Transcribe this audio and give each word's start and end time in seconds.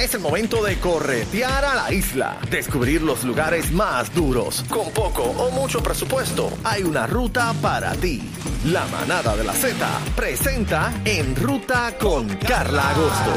Es 0.00 0.14
el 0.14 0.22
momento 0.22 0.64
de 0.64 0.78
corretear 0.78 1.62
a 1.62 1.74
la 1.74 1.92
isla, 1.92 2.38
descubrir 2.50 3.02
los 3.02 3.22
lugares 3.22 3.70
más 3.70 4.14
duros. 4.14 4.64
Con 4.70 4.90
poco 4.92 5.24
o 5.24 5.50
mucho 5.50 5.82
presupuesto, 5.82 6.50
hay 6.64 6.84
una 6.84 7.06
ruta 7.06 7.52
para 7.60 7.92
ti. 7.92 8.22
La 8.64 8.86
manada 8.86 9.36
de 9.36 9.44
la 9.44 9.52
Z 9.52 9.86
presenta 10.16 10.90
En 11.04 11.36
Ruta 11.36 11.98
con 11.98 12.28
Carla 12.36 12.88
Agosto. 12.88 13.30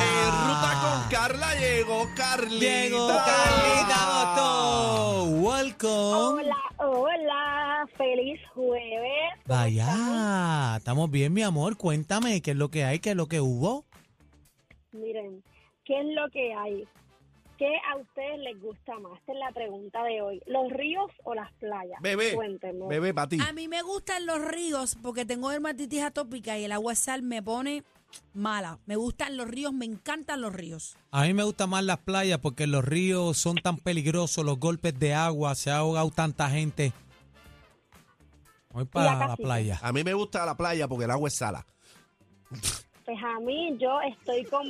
En 0.00 0.48
ruta 0.48 0.80
con 0.80 1.10
Carla 1.10 1.54
llegó 1.56 2.08
Carlita. 2.16 2.64
Llegó 2.64 3.08
Carlita 3.08 4.22
Otto. 4.22 5.24
Welcome. 5.24 6.40
Hola, 6.40 6.56
hola, 6.78 7.86
feliz 7.98 8.40
jueves. 8.54 9.34
Vaya, 9.44 10.76
estamos 10.78 11.10
bien, 11.10 11.30
mi 11.34 11.42
amor. 11.42 11.76
Cuéntame 11.76 12.40
qué 12.40 12.52
es 12.52 12.56
lo 12.56 12.70
que 12.70 12.86
hay, 12.86 13.00
qué 13.00 13.10
es 13.10 13.16
lo 13.16 13.26
que 13.26 13.42
hubo. 13.42 13.84
Miren, 14.92 15.42
¿qué 15.84 16.00
es 16.00 16.06
lo 16.14 16.28
que 16.30 16.54
hay? 16.54 16.86
¿Qué 17.58 17.70
a 17.92 17.96
ustedes 17.96 18.38
les 18.40 18.60
gusta 18.60 18.98
más? 18.98 19.18
Esta 19.20 19.32
es 19.32 19.38
la 19.38 19.52
pregunta 19.52 20.02
de 20.04 20.20
hoy. 20.20 20.42
¿Los 20.46 20.70
ríos 20.72 21.10
o 21.24 21.34
las 21.34 21.52
playas? 21.54 22.00
Bebé, 22.00 22.34
Cuéntenme. 22.34 22.88
bebé 22.88 23.14
para 23.14 23.28
ti. 23.28 23.38
A 23.46 23.52
mí 23.52 23.68
me 23.68 23.82
gustan 23.82 24.26
los 24.26 24.44
ríos 24.44 24.96
porque 25.02 25.24
tengo 25.24 25.50
dermatitis 25.50 26.02
atópica 26.02 26.58
y 26.58 26.64
el 26.64 26.72
agua 26.72 26.94
sal 26.94 27.22
me 27.22 27.42
pone 27.42 27.84
mala. 28.34 28.78
Me 28.86 28.96
gustan 28.96 29.36
los 29.36 29.48
ríos, 29.48 29.72
me 29.72 29.84
encantan 29.84 30.40
los 30.40 30.52
ríos. 30.52 30.96
A 31.10 31.22
mí 31.22 31.34
me 31.34 31.44
gustan 31.44 31.70
más 31.70 31.84
las 31.84 31.98
playas 31.98 32.38
porque 32.38 32.66
los 32.66 32.84
ríos 32.84 33.38
son 33.38 33.56
tan 33.56 33.76
peligrosos, 33.76 34.44
los 34.44 34.58
golpes 34.58 34.98
de 34.98 35.14
agua, 35.14 35.54
se 35.54 35.70
ha 35.70 35.78
ahogado 35.78 36.10
tanta 36.10 36.50
gente. 36.50 36.92
Voy 38.70 38.86
para 38.86 39.14
la 39.14 39.36
sí. 39.36 39.42
playa. 39.42 39.78
A 39.82 39.92
mí 39.92 40.02
me 40.02 40.14
gusta 40.14 40.44
la 40.46 40.56
playa 40.56 40.88
porque 40.88 41.04
el 41.04 41.10
agua 41.10 41.28
es 41.28 41.34
sala. 41.34 41.64
Pues 43.04 43.18
a 43.22 43.40
mí 43.40 43.76
yo 43.78 44.00
estoy 44.00 44.44
con 44.44 44.68